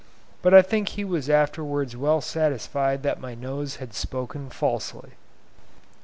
But 0.41 0.55
I 0.55 0.63
think 0.63 0.89
he 0.89 1.03
was 1.05 1.29
afterwards 1.29 1.95
well 1.95 2.21
satisfied 2.21 3.03
that 3.03 3.21
my 3.21 3.35
nose 3.35 3.75
had 3.75 3.93
spoken 3.93 4.49
falsely. 4.49 5.11